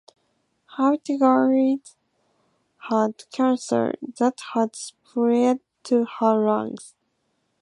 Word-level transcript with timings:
Habtegiris 0.79 1.95
had 2.89 3.25
cancer 3.31 3.93
that 4.17 4.39
had 4.55 4.75
spread 4.75 5.59
to 5.83 6.05
her 6.17 6.43
lungs. 6.43 6.95